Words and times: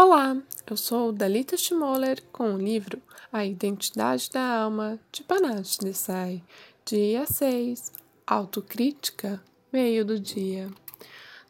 Olá, 0.00 0.40
eu 0.70 0.76
sou 0.76 1.10
Dalita 1.10 1.56
Schmoller 1.56 2.22
com 2.30 2.54
o 2.54 2.56
livro 2.56 3.02
A 3.32 3.44
Identidade 3.44 4.30
da 4.30 4.60
Alma 4.60 4.96
de 5.10 5.24
Panache 5.24 5.80
Desai, 5.80 6.40
dia 6.84 7.26
6, 7.26 7.90
Autocrítica, 8.24 9.42
meio 9.72 10.04
do 10.04 10.16
dia. 10.16 10.68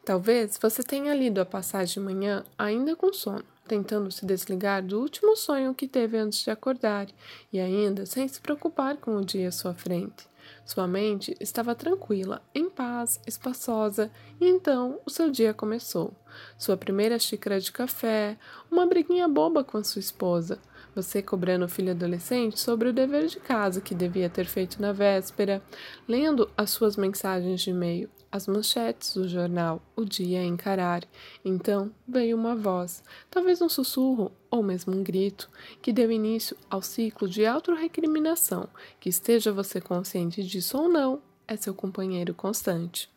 Talvez 0.02 0.58
você 0.58 0.82
tenha 0.82 1.14
lido 1.14 1.42
a 1.42 1.44
passagem 1.44 1.92
de 1.92 2.00
manhã 2.00 2.42
ainda 2.56 2.96
com 2.96 3.12
sono, 3.12 3.44
tentando 3.68 4.10
se 4.10 4.24
desligar 4.24 4.82
do 4.82 4.98
último 4.98 5.36
sonho 5.36 5.74
que 5.74 5.86
teve 5.86 6.16
antes 6.16 6.42
de 6.42 6.50
acordar 6.50 7.06
e 7.52 7.60
ainda 7.60 8.06
sem 8.06 8.26
se 8.26 8.40
preocupar 8.40 8.96
com 8.96 9.14
o 9.18 9.24
dia 9.26 9.48
à 9.48 9.52
sua 9.52 9.74
frente. 9.74 10.26
Sua 10.64 10.86
mente 10.86 11.36
estava 11.40 11.74
tranquila, 11.74 12.42
em 12.54 12.68
paz, 12.68 13.20
espaçosa, 13.26 14.10
e 14.40 14.46
então 14.46 15.00
o 15.06 15.10
seu 15.10 15.30
dia 15.30 15.54
começou. 15.54 16.12
Sua 16.56 16.76
primeira 16.76 17.18
xícara 17.18 17.60
de 17.60 17.72
café, 17.72 18.36
uma 18.70 18.86
briguinha 18.86 19.26
boba 19.26 19.64
com 19.64 19.78
a 19.78 19.84
sua 19.84 20.00
esposa, 20.00 20.58
você 20.94 21.22
cobrando 21.22 21.64
o 21.64 21.68
filho 21.68 21.92
adolescente 21.92 22.58
sobre 22.58 22.88
o 22.88 22.92
dever 22.92 23.26
de 23.26 23.38
casa 23.40 23.80
que 23.80 23.94
devia 23.94 24.28
ter 24.28 24.46
feito 24.46 24.80
na 24.80 24.92
véspera, 24.92 25.62
lendo 26.06 26.50
as 26.56 26.70
suas 26.70 26.96
mensagens 26.96 27.60
de 27.60 27.70
e-mail, 27.70 28.10
as 28.30 28.46
manchetes 28.46 29.14
do 29.14 29.28
jornal, 29.28 29.82
o 29.96 30.04
dia 30.04 30.40
a 30.40 30.44
encarar. 30.44 31.04
Então 31.44 31.90
veio 32.06 32.36
uma 32.36 32.54
voz, 32.54 33.02
talvez 33.30 33.62
um 33.62 33.68
sussurro 33.68 34.32
ou 34.50 34.62
mesmo 34.62 34.94
um 34.94 35.02
grito, 35.02 35.48
que 35.80 35.92
deu 35.92 36.10
início 36.10 36.56
ao 36.70 36.82
ciclo 36.82 37.28
de 37.28 37.46
autorrecriminação, 37.46 38.68
que 39.00 39.08
esteja 39.08 39.52
você 39.52 39.80
consciente 39.80 40.42
disso 40.42 40.78
ou 40.78 40.88
não, 40.88 41.22
é 41.46 41.56
seu 41.56 41.74
companheiro 41.74 42.34
constante. 42.34 43.10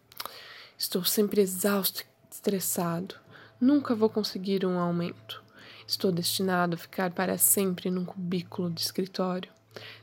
Estou 0.78 1.04
sempre 1.04 1.42
exausto 1.42 2.04
estressado. 2.32 3.16
Nunca 3.60 3.94
vou 3.94 4.10
conseguir 4.10 4.66
um 4.66 4.80
aumento. 4.80 5.44
Estou 5.88 6.12
destinado 6.12 6.76
a 6.76 6.78
ficar 6.78 7.12
para 7.12 7.38
sempre 7.38 7.90
num 7.90 8.06
cubículo 8.06 8.70
de 8.70 8.82
escritório. 8.82 9.52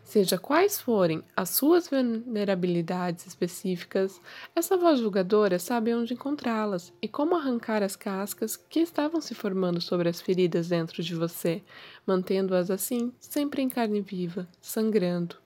Seja 0.02 0.38
quais 0.38 0.80
forem 0.80 1.22
as 1.36 1.50
suas 1.50 1.88
vulnerabilidades 1.88 3.26
específicas, 3.26 4.18
essa 4.56 4.76
voz 4.76 5.00
julgadora 5.00 5.58
sabe 5.58 5.94
onde 5.94 6.14
encontrá-las 6.14 6.92
e 7.02 7.06
como 7.06 7.36
arrancar 7.36 7.82
as 7.82 7.94
cascas 7.94 8.56
que 8.56 8.80
estavam 8.80 9.20
se 9.20 9.34
formando 9.34 9.80
sobre 9.82 10.08
as 10.08 10.20
feridas 10.20 10.68
dentro 10.68 11.02
de 11.02 11.14
você, 11.14 11.62
mantendo-as 12.06 12.70
assim 12.70 13.12
sempre 13.20 13.60
em 13.60 13.68
carne 13.68 14.00
viva, 14.00 14.48
sangrando. 14.62 15.36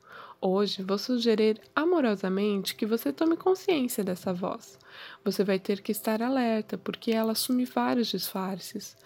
Hoje 0.44 0.82
vou 0.82 0.98
sugerir 0.98 1.60
amorosamente 1.72 2.74
que 2.74 2.84
você 2.84 3.12
tome 3.12 3.36
consciência 3.36 4.02
dessa 4.02 4.32
voz. 4.32 4.76
Você 5.24 5.44
vai 5.44 5.60
ter 5.60 5.80
que 5.80 5.92
estar 5.92 6.20
alerta, 6.20 6.76
porque 6.76 7.12
ela 7.12 7.30
assume 7.30 7.64
vários 7.64 8.08
disfarces. 8.08 8.96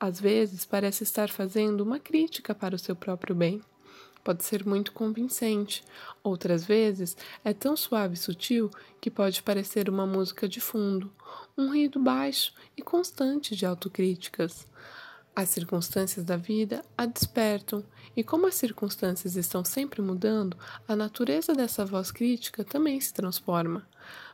Às 0.00 0.18
vezes 0.18 0.64
parece 0.64 1.04
estar 1.04 1.28
fazendo 1.28 1.82
uma 1.82 2.00
crítica 2.00 2.54
para 2.54 2.74
o 2.74 2.78
seu 2.78 2.96
próprio 2.96 3.34
bem 3.34 3.60
pode 4.22 4.44
ser 4.44 4.66
muito 4.66 4.92
convincente, 4.92 5.84
outras 6.22 6.64
vezes 6.64 7.16
é 7.44 7.52
tão 7.52 7.76
suave 7.76 8.14
e 8.14 8.18
sutil 8.18 8.70
que 9.00 9.10
pode 9.10 9.42
parecer 9.42 9.88
uma 9.88 10.06
música 10.06 10.48
de 10.48 10.60
fundo, 10.60 11.12
um 11.56 11.68
ruído 11.68 11.98
baixo 11.98 12.52
e 12.76 12.82
constante 12.82 13.56
de 13.56 13.64
autocríticas. 13.66 14.66
As 15.34 15.48
circunstâncias 15.48 16.24
da 16.24 16.36
vida 16.36 16.84
a 16.98 17.06
despertam, 17.06 17.84
e 18.16 18.22
como 18.22 18.46
as 18.46 18.56
circunstâncias 18.56 19.36
estão 19.36 19.64
sempre 19.64 20.02
mudando, 20.02 20.56
a 20.86 20.96
natureza 20.96 21.54
dessa 21.54 21.84
voz 21.84 22.10
crítica 22.10 22.64
também 22.64 23.00
se 23.00 23.14
transforma. 23.14 23.86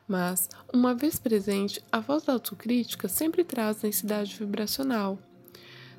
Mas, 0.08 0.48
uma 0.72 0.94
vez 0.94 1.18
presente, 1.18 1.84
a 1.92 2.00
voz 2.00 2.22
da 2.22 2.32
autocrítica 2.32 3.08
sempre 3.08 3.44
traz 3.44 3.82
densidade 3.82 4.36
vibracional. 4.36 5.18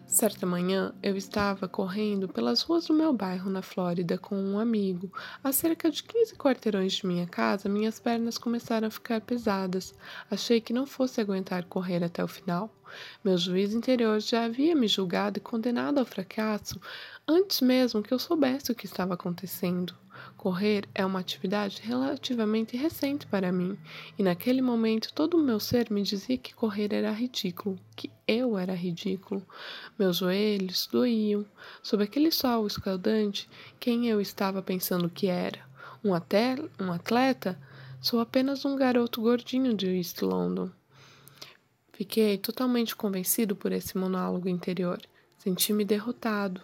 Certa 0.07 0.45
manhã, 0.45 0.93
eu 1.03 1.17
estava 1.17 1.67
correndo 1.67 2.29
pelas 2.29 2.61
ruas 2.61 2.85
do 2.87 2.93
meu 2.93 3.11
bairro 3.11 3.49
na 3.51 3.61
Flórida 3.61 4.17
com 4.17 4.41
um 4.41 4.57
amigo. 4.57 5.11
A 5.43 5.51
cerca 5.51 5.91
de 5.91 6.01
15 6.01 6.33
quarteirões 6.35 6.93
de 6.93 7.05
minha 7.05 7.27
casa, 7.27 7.67
minhas 7.67 7.99
pernas 7.99 8.37
começaram 8.37 8.87
a 8.87 8.91
ficar 8.91 9.19
pesadas. 9.19 9.93
Achei 10.31 10.61
que 10.61 10.71
não 10.71 10.87
fosse 10.87 11.19
aguentar 11.19 11.65
correr 11.65 12.05
até 12.05 12.23
o 12.23 12.27
final. 12.27 12.73
Meu 13.21 13.37
juiz 13.37 13.73
interior 13.73 14.21
já 14.21 14.45
havia 14.45 14.73
me 14.73 14.87
julgado 14.87 15.39
e 15.39 15.41
condenado 15.41 15.97
ao 15.99 16.05
fracasso 16.05 16.79
antes 17.27 17.59
mesmo 17.59 18.01
que 18.01 18.13
eu 18.13 18.17
soubesse 18.17 18.71
o 18.71 18.75
que 18.75 18.85
estava 18.85 19.13
acontecendo. 19.13 19.93
Correr 20.35 20.87
é 20.93 21.05
uma 21.05 21.19
atividade 21.19 21.81
relativamente 21.81 22.75
recente 22.75 23.25
para 23.25 23.51
mim, 23.51 23.77
e 24.17 24.23
naquele 24.23 24.61
momento 24.61 25.13
todo 25.13 25.37
o 25.37 25.43
meu 25.43 25.59
ser 25.59 25.89
me 25.91 26.01
dizia 26.03 26.37
que 26.37 26.53
correr 26.53 26.93
era 26.93 27.11
ridículo, 27.11 27.79
que 27.95 28.11
eu 28.27 28.57
era 28.57 28.73
ridículo. 28.73 29.45
Meus 29.97 30.17
joelhos 30.17 30.87
doíam. 30.91 31.45
Sob 31.81 32.03
aquele 32.03 32.31
sol 32.31 32.67
escaldante, 32.67 33.49
quem 33.79 34.07
eu 34.07 34.19
estava 34.19 34.61
pensando 34.61 35.09
que 35.09 35.27
era? 35.27 35.59
Um, 36.03 36.13
atel 36.13 36.69
um 36.79 36.91
atleta? 36.91 37.59
Sou 38.01 38.19
apenas 38.19 38.65
um 38.65 38.75
garoto 38.75 39.21
gordinho 39.21 39.73
de 39.73 39.87
East 39.87 40.21
London. 40.21 40.69
Fiquei 41.93 42.37
totalmente 42.37 42.95
convencido 42.95 43.55
por 43.55 43.71
esse 43.71 43.97
monólogo 43.97 44.47
interior. 44.47 45.01
Senti-me 45.39 45.83
derrotado. 45.83 46.61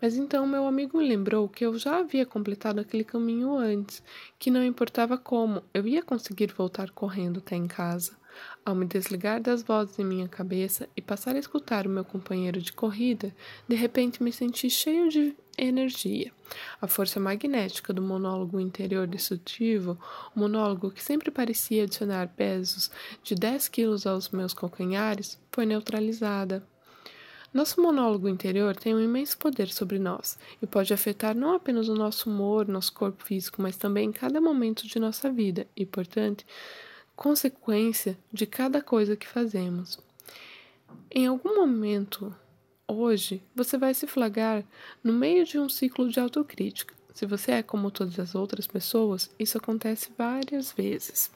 Mas 0.00 0.16
então 0.16 0.46
meu 0.46 0.66
amigo 0.66 0.98
me 0.98 1.08
lembrou 1.08 1.48
que 1.48 1.64
eu 1.64 1.78
já 1.78 1.98
havia 1.98 2.26
completado 2.26 2.80
aquele 2.80 3.04
caminho 3.04 3.56
antes, 3.56 4.02
que 4.38 4.50
não 4.50 4.64
importava 4.64 5.16
como, 5.16 5.62
eu 5.72 5.86
ia 5.86 6.02
conseguir 6.02 6.52
voltar 6.52 6.90
correndo 6.90 7.38
até 7.38 7.56
em 7.56 7.66
casa. 7.66 8.16
Ao 8.64 8.74
me 8.74 8.84
desligar 8.84 9.40
das 9.40 9.62
vozes 9.62 9.98
em 9.98 10.04
minha 10.04 10.28
cabeça 10.28 10.88
e 10.96 11.02
passar 11.02 11.36
a 11.36 11.38
escutar 11.38 11.86
o 11.86 11.90
meu 11.90 12.04
companheiro 12.04 12.60
de 12.60 12.72
corrida, 12.72 13.34
de 13.68 13.76
repente 13.76 14.22
me 14.22 14.32
senti 14.32 14.68
cheio 14.68 15.08
de 15.08 15.36
energia. 15.56 16.32
A 16.80 16.86
força 16.86 17.20
magnética 17.20 17.92
do 17.92 18.02
monólogo 18.02 18.58
interior 18.58 19.06
destrutivo, 19.06 19.98
o 20.34 20.40
monólogo 20.40 20.90
que 20.90 21.02
sempre 21.02 21.30
parecia 21.30 21.84
adicionar 21.84 22.28
pesos 22.28 22.90
de 23.22 23.34
10 23.34 23.68
quilos 23.68 24.06
aos 24.06 24.30
meus 24.30 24.52
calcanhares, 24.52 25.38
foi 25.52 25.64
neutralizada. 25.64 26.66
Nosso 27.54 27.80
monólogo 27.80 28.28
interior 28.28 28.74
tem 28.74 28.96
um 28.96 29.00
imenso 29.00 29.38
poder 29.38 29.68
sobre 29.68 29.96
nós 29.96 30.36
e 30.60 30.66
pode 30.66 30.92
afetar 30.92 31.36
não 31.36 31.54
apenas 31.54 31.88
o 31.88 31.94
nosso 31.94 32.28
humor, 32.28 32.66
nosso 32.66 32.92
corpo 32.92 33.22
físico, 33.24 33.62
mas 33.62 33.76
também 33.76 34.10
cada 34.10 34.40
momento 34.40 34.88
de 34.88 34.98
nossa 34.98 35.30
vida 35.30 35.64
e, 35.76 35.86
portanto, 35.86 36.44
consequência 37.14 38.18
de 38.32 38.44
cada 38.44 38.82
coisa 38.82 39.14
que 39.14 39.28
fazemos. 39.28 40.00
Em 41.08 41.28
algum 41.28 41.54
momento, 41.54 42.34
hoje, 42.88 43.40
você 43.54 43.78
vai 43.78 43.94
se 43.94 44.08
flagrar 44.08 44.64
no 45.02 45.12
meio 45.12 45.44
de 45.44 45.56
um 45.56 45.68
ciclo 45.68 46.10
de 46.10 46.18
autocrítica. 46.18 46.92
Se 47.14 47.24
você 47.24 47.52
é 47.52 47.62
como 47.62 47.88
todas 47.88 48.18
as 48.18 48.34
outras 48.34 48.66
pessoas, 48.66 49.30
isso 49.38 49.56
acontece 49.56 50.10
várias 50.18 50.72
vezes. 50.72 51.30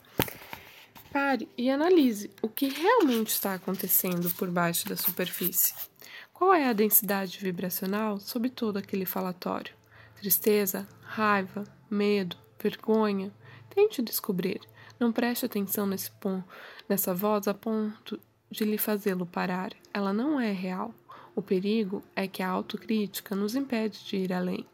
Pare 1.12 1.48
e 1.56 1.70
analise 1.70 2.30
o 2.42 2.48
que 2.48 2.68
realmente 2.68 3.28
está 3.28 3.54
acontecendo 3.54 4.30
por 4.30 4.50
baixo 4.50 4.86
da 4.88 4.96
superfície. 4.96 5.74
Qual 6.34 6.52
é 6.52 6.68
a 6.68 6.72
densidade 6.72 7.38
vibracional 7.38 8.20
sob 8.20 8.50
todo 8.50 8.76
aquele 8.76 9.06
falatório? 9.06 9.74
Tristeza, 10.16 10.86
raiva, 11.02 11.64
medo, 11.90 12.36
vergonha? 12.62 13.32
Tente 13.70 14.02
descobrir. 14.02 14.60
Não 15.00 15.10
preste 15.10 15.46
atenção 15.46 15.86
nesse 15.86 16.10
ponto, 16.10 16.46
nessa 16.88 17.14
voz 17.14 17.48
a 17.48 17.54
ponto 17.54 18.20
de 18.50 18.64
lhe 18.64 18.76
fazê-lo 18.76 19.24
parar. 19.24 19.72
Ela 19.94 20.12
não 20.12 20.38
é 20.38 20.52
real. 20.52 20.94
O 21.34 21.40
perigo 21.40 22.02
é 22.14 22.28
que 22.28 22.42
a 22.42 22.48
autocrítica 22.48 23.34
nos 23.34 23.54
impede 23.54 24.04
de 24.04 24.16
ir 24.16 24.32
além. 24.32 24.66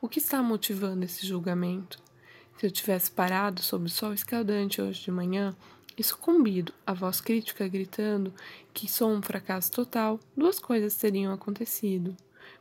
O 0.00 0.08
que 0.08 0.18
está 0.18 0.42
motivando 0.42 1.04
esse 1.04 1.26
julgamento? 1.26 1.98
Se 2.56 2.66
eu 2.66 2.70
tivesse 2.70 3.10
parado 3.10 3.62
sob 3.62 3.86
o 3.86 3.88
sol 3.88 4.12
escaldante 4.12 4.82
hoje 4.82 5.02
de 5.02 5.10
manhã, 5.10 5.56
sucumbido 6.02 6.72
à 6.86 6.92
voz 6.92 7.20
crítica 7.20 7.66
gritando 7.68 8.32
que 8.72 8.90
sou 8.90 9.10
um 9.10 9.22
fracasso 9.22 9.70
total, 9.70 10.20
duas 10.36 10.58
coisas 10.58 10.94
teriam 10.96 11.32
acontecido. 11.32 12.16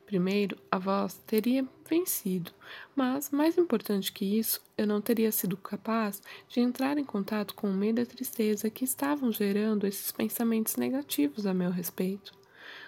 Primeiro, 0.06 0.58
a 0.72 0.80
voz 0.80 1.22
teria 1.28 1.68
vencido, 1.88 2.52
mas, 2.96 3.30
mais 3.30 3.58
importante 3.60 4.12
que 4.12 4.26
isso, 4.26 4.60
eu 4.76 4.88
não 4.88 5.00
teria 5.00 5.32
sido 5.32 5.56
capaz 5.56 6.20
de 6.48 6.60
entrar 6.60 6.98
em 6.98 7.06
contato 7.06 7.54
com 7.54 7.70
o 7.70 7.74
medo 7.74 8.00
e 8.00 8.04
a 8.04 8.08
tristeza 8.08 8.72
que 8.72 8.84
estavam 8.84 9.32
gerando 9.32 9.86
esses 9.86 10.12
pensamentos 10.12 10.78
negativos 10.78 11.46
a 11.46 11.54
meu 11.54 11.70
respeito. 11.70 12.34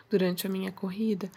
Durante 0.09 0.47
a 0.47 0.49
minha 0.49 0.71
corrida, 0.71 1.31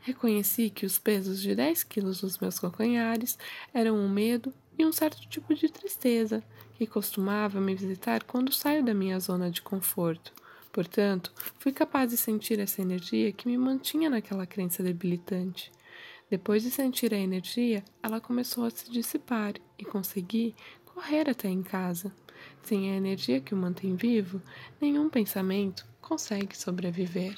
reconheci 0.00 0.70
que 0.70 0.86
os 0.86 0.98
pesos 0.98 1.40
de 1.40 1.54
10 1.54 1.84
quilos 1.84 2.22
dos 2.22 2.38
meus 2.38 2.58
calcanhares 2.58 3.38
eram 3.74 3.94
um 3.94 4.08
medo 4.08 4.54
e 4.78 4.86
um 4.86 4.92
certo 4.92 5.28
tipo 5.28 5.54
de 5.54 5.68
tristeza 5.68 6.42
que 6.76 6.86
costumava 6.86 7.60
me 7.60 7.74
visitar 7.74 8.22
quando 8.24 8.52
saio 8.52 8.84
da 8.84 8.92
minha 8.92 9.18
zona 9.18 9.50
de 9.50 9.62
conforto. 9.62 10.32
Portanto, 10.70 11.32
fui 11.58 11.72
capaz 11.72 12.10
de 12.10 12.18
sentir 12.18 12.60
essa 12.60 12.82
energia 12.82 13.32
que 13.32 13.48
me 13.48 13.56
mantinha 13.56 14.10
naquela 14.10 14.46
crença 14.46 14.82
debilitante. 14.82 15.72
Depois 16.28 16.62
de 16.62 16.70
sentir 16.70 17.14
a 17.14 17.18
energia, 17.18 17.82
ela 18.02 18.20
começou 18.20 18.64
a 18.64 18.70
se 18.70 18.90
dissipar 18.90 19.54
e 19.78 19.84
consegui 19.84 20.54
correr 20.84 21.30
até 21.30 21.48
em 21.48 21.62
casa. 21.62 22.12
Sem 22.62 22.90
a 22.90 22.96
energia 22.96 23.40
que 23.40 23.54
o 23.54 23.56
mantém 23.56 23.96
vivo, 23.96 24.42
nenhum 24.80 25.08
pensamento 25.08 25.86
consegue 26.02 26.56
sobreviver. 26.56 27.36